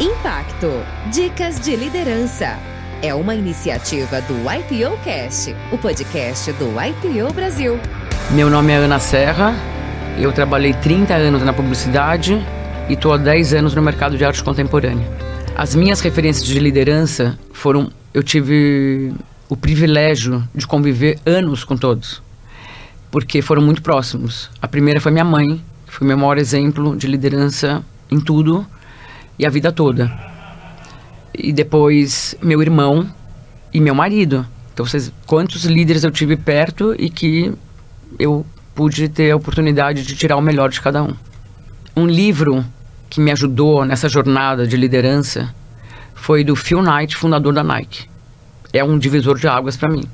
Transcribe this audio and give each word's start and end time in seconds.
Impacto 0.00 0.70
Dicas 1.10 1.58
de 1.58 1.74
Liderança. 1.74 2.56
É 3.02 3.12
uma 3.12 3.34
iniciativa 3.34 4.20
do 4.20 4.34
IPO 4.34 4.96
Cast, 5.02 5.56
o 5.72 5.78
podcast 5.78 6.52
do 6.52 6.66
IPO 6.80 7.32
Brasil. 7.34 7.80
Meu 8.30 8.48
nome 8.48 8.70
é 8.70 8.76
Ana 8.76 9.00
Serra, 9.00 9.52
eu 10.16 10.30
trabalhei 10.30 10.72
30 10.72 11.14
anos 11.14 11.42
na 11.42 11.52
publicidade 11.52 12.40
e 12.88 12.92
estou 12.92 13.12
há 13.12 13.16
10 13.16 13.54
anos 13.54 13.74
no 13.74 13.82
mercado 13.82 14.16
de 14.16 14.24
arte 14.24 14.40
contemporânea. 14.44 15.04
As 15.56 15.74
minhas 15.74 16.00
referências 16.00 16.46
de 16.46 16.60
liderança 16.60 17.36
foram. 17.52 17.90
Eu 18.14 18.22
tive 18.22 19.12
o 19.48 19.56
privilégio 19.56 20.48
de 20.54 20.64
conviver 20.64 21.18
anos 21.26 21.64
com 21.64 21.76
todos, 21.76 22.22
porque 23.10 23.42
foram 23.42 23.62
muito 23.62 23.82
próximos. 23.82 24.48
A 24.62 24.68
primeira 24.68 25.00
foi 25.00 25.10
minha 25.10 25.24
mãe, 25.24 25.60
que 25.88 25.92
foi 25.92 26.06
meu 26.06 26.16
maior 26.16 26.38
exemplo 26.38 26.96
de 26.96 27.08
liderança 27.08 27.82
em 28.08 28.20
tudo 28.20 28.64
e 29.38 29.46
a 29.46 29.50
vida 29.50 29.70
toda. 29.70 30.10
E 31.34 31.52
depois 31.52 32.34
meu 32.42 32.60
irmão 32.60 33.06
e 33.72 33.80
meu 33.80 33.94
marido. 33.94 34.46
Então, 34.72 34.86
vocês, 34.86 35.12
quantos 35.26 35.64
líderes 35.64 36.04
eu 36.04 36.10
tive 36.10 36.36
perto 36.36 36.94
e 36.98 37.10
que 37.10 37.52
eu 38.18 38.44
pude 38.74 39.08
ter 39.08 39.30
a 39.30 39.36
oportunidade 39.36 40.04
de 40.04 40.14
tirar 40.14 40.36
o 40.36 40.40
melhor 40.40 40.70
de 40.70 40.80
cada 40.80 41.02
um. 41.02 41.14
Um 41.96 42.06
livro 42.06 42.64
que 43.10 43.20
me 43.20 43.32
ajudou 43.32 43.84
nessa 43.84 44.08
jornada 44.08 44.66
de 44.66 44.76
liderança 44.76 45.52
foi 46.14 46.44
do 46.44 46.54
Phil 46.54 46.82
Knight, 46.82 47.16
fundador 47.16 47.52
da 47.52 47.64
Nike. 47.64 48.08
É 48.72 48.84
um 48.84 48.98
divisor 48.98 49.38
de 49.38 49.48
águas 49.48 49.76
para 49.76 49.90
mim. 49.90 50.04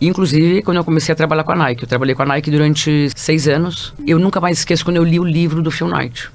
Inclusive, 0.00 0.62
quando 0.62 0.76
eu 0.76 0.84
comecei 0.84 1.12
a 1.12 1.16
trabalhar 1.16 1.42
com 1.42 1.52
a 1.52 1.56
Nike, 1.56 1.82
eu 1.82 1.88
trabalhei 1.88 2.14
com 2.14 2.22
a 2.22 2.26
Nike 2.26 2.50
durante 2.50 3.10
seis 3.14 3.48
anos. 3.48 3.92
Eu 4.06 4.18
nunca 4.18 4.40
mais 4.40 4.58
esqueço 4.60 4.84
quando 4.84 4.96
eu 4.96 5.04
li 5.04 5.18
o 5.18 5.24
livro 5.24 5.60
do 5.60 5.70
Phil 5.70 5.88
Knight. 5.88 6.30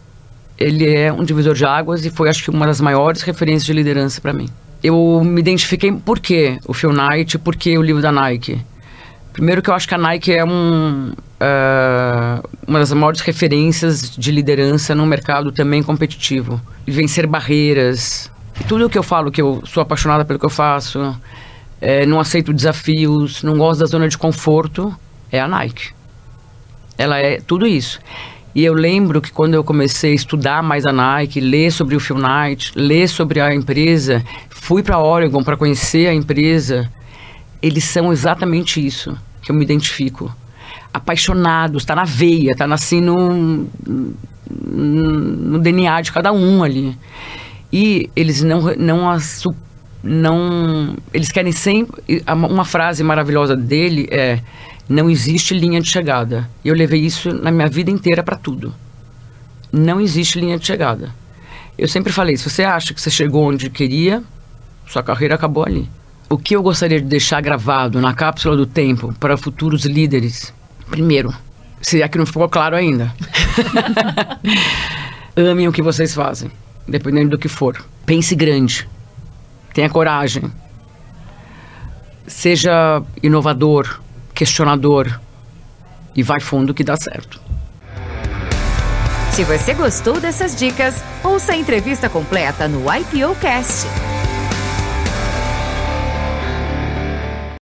Ele 0.64 0.96
é 0.96 1.12
um 1.12 1.26
divisor 1.26 1.54
de 1.54 1.66
águas 1.66 2.06
e 2.06 2.10
foi, 2.10 2.30
acho 2.30 2.42
que, 2.42 2.50
uma 2.50 2.66
das 2.66 2.80
maiores 2.80 3.22
referências 3.22 3.66
de 3.66 3.74
liderança 3.74 4.22
para 4.22 4.32
mim. 4.32 4.48
Eu 4.82 5.22
me 5.22 5.42
identifiquei 5.42 5.92
por 5.92 6.22
quê 6.22 6.58
o 6.66 6.74
Phil 6.74 6.94
Knight, 6.94 7.38
por 7.38 7.54
que 7.54 7.78
o 7.78 7.82
livro 7.82 8.02
da 8.02 8.14
Nike. 8.14 8.62
Primeiro 9.34 9.62
que 9.62 9.70
eu 9.70 9.74
acho 9.74 9.86
que 9.86 9.94
a 9.94 9.98
Nike 9.98 10.32
é 10.32 10.46
um, 10.46 11.12
uh, 11.12 12.50
uma 12.66 12.80
das 12.80 12.94
maiores 12.94 13.20
referências 13.20 14.16
de 14.16 14.32
liderança 14.32 14.96
no 14.96 15.06
mercado 15.06 15.52
também 15.52 15.84
competitivo. 15.84 16.62
Vencer 16.88 17.28
barreiras. 17.28 18.32
Tudo 18.66 18.86
o 18.86 18.90
que 18.90 18.98
eu 18.98 19.04
falo, 19.04 19.32
que 19.32 19.42
eu 19.42 19.62
sou 19.66 19.84
apaixonada 19.84 20.24
pelo 20.24 20.40
que 20.40 20.46
eu 20.46 20.50
faço, 20.50 21.14
é, 21.82 22.06
não 22.06 22.22
aceito 22.22 22.54
desafios, 22.54 23.44
não 23.44 23.58
gosto 23.58 23.82
da 23.82 23.86
zona 23.86 24.08
de 24.08 24.18
conforto, 24.18 24.96
é 25.30 25.42
a 25.42 25.48
Nike. 25.48 25.92
Ela 26.98 27.20
é 27.20 27.42
tudo 27.42 27.68
isso. 27.68 28.00
E 28.56 28.64
eu 28.64 28.74
lembro 28.74 29.20
que 29.20 29.32
quando 29.32 29.56
eu 29.56 29.64
comecei 29.64 30.12
a 30.12 30.16
estudar 30.16 30.62
mais 30.62 30.86
a 30.86 30.94
Nike, 30.94 31.40
ler 31.40 31.72
sobre 31.72 31.96
o 31.96 32.00
Phil 32.00 32.18
Knight, 32.18 32.72
ler 32.76 33.08
sobre 33.08 33.40
a 33.40 33.54
empresa, 33.54 34.24
fui 34.50 34.84
para 34.84 35.00
Oregon 35.00 35.44
para 35.44 35.58
conhecer 35.58 36.08
a 36.08 36.14
empresa, 36.14 36.90
eles 37.62 37.84
são 37.84 38.12
exatamente 38.12 38.86
isso 38.86 39.18
que 39.42 39.52
eu 39.52 39.56
me 39.56 39.64
identifico. 39.64 40.34
Apaixonados, 40.94 41.82
está 41.82 41.96
na 41.96 42.04
veia, 42.04 42.52
está 42.52 42.66
assim 42.66 43.02
no, 43.02 43.68
no 44.50 45.60
DNA 45.60 46.02
de 46.02 46.12
cada 46.12 46.32
um 46.32 46.64
ali. 46.64 46.96
E 47.72 48.08
eles 48.16 48.44
não, 48.44 48.62
não, 48.78 49.18
não 50.04 50.96
eles 51.12 51.32
querem 51.32 51.52
sempre 51.52 52.24
uma 52.28 52.66
frase 52.66 53.04
maravilhosa 53.04 53.56
dele 53.56 54.08
é 54.12 54.40
não 54.88 55.10
existe 55.10 55.54
linha 55.54 55.80
de 55.80 55.90
chegada. 55.90 56.50
Eu 56.64 56.76
levei 56.76 57.02
isso 57.02 57.34
na 57.34 57.52
minha 57.52 57.70
vida 57.70 57.90
inteira 57.90 58.22
para 58.22 58.36
tudo. 58.36 58.74
Não 59.72 60.00
existe 60.00 60.40
linha 60.40 60.58
de 60.58 60.66
chegada. 60.66 61.14
Eu 61.78 61.88
sempre 61.88 62.12
falei, 62.12 62.38
se 62.38 62.50
você 62.50 62.64
acha 62.64 62.94
que 62.94 63.02
você 63.02 63.10
chegou 63.10 63.50
onde 63.50 63.70
queria, 63.70 64.22
sua 64.86 65.02
carreira 65.02 65.36
acabou 65.36 65.66
ali. 65.66 65.90
O 66.30 66.38
que 66.38 66.56
eu 66.56 66.62
gostaria 66.62 67.02
de 67.02 67.08
deixar 67.08 67.42
gravado 67.42 68.00
na 68.02 68.14
cápsula 68.14 68.56
do 68.56 68.66
tempo 68.66 69.14
para 69.20 69.38
futuros 69.38 69.86
líderes? 69.86 70.54
Primeiro, 70.90 71.34
se 71.82 72.02
é 72.02 72.08
que 72.08 72.18
não 72.18 72.26
ficou 72.26 72.48
claro 72.50 72.76
ainda. 72.76 73.14
Amem 75.36 75.68
o 75.68 75.72
que 75.72 75.82
vocês 75.82 76.14
fazem, 76.14 76.52
dependendo 76.88 77.32
do 77.32 77.38
que 77.38 77.48
for. 77.48 77.84
Pense 78.06 78.36
grande. 78.36 78.88
Tenha 79.74 79.90
coragem. 79.90 80.44
Seja 82.28 83.02
inovador, 83.22 84.03
questionador 84.34 85.20
e 86.16 86.24
vai 86.24 86.40
fundo 86.40 86.74
que 86.74 86.84
dá 86.84 86.96
certo. 86.96 87.42
Se 89.32 89.44
você 89.44 89.74
gostou 89.74 90.20
dessas 90.20 90.56
dicas, 90.56 91.04
ouça 91.24 91.54
a 91.54 91.56
entrevista 91.56 92.08
completa 92.08 92.68
no 92.68 92.86
IPO 92.94 93.36
Cast. 93.42 93.88